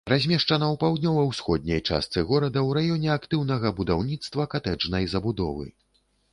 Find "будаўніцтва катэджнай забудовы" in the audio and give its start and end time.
3.83-5.73